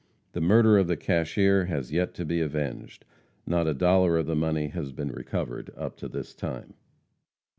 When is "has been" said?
4.69-5.11